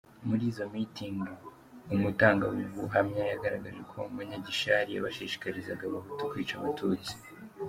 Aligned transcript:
Muri 0.27 0.43
izo 0.51 0.63
mitingi, 0.73 1.33
umutangabuhamya 1.93 3.23
yagaragaje 3.31 3.81
ko 3.91 3.97
Munyagishari 4.13 4.89
yabashishikarizaga 4.93 5.83
Abahutu 5.85 6.21
kwica 6.31 6.55
Abatutsi. 6.57 7.13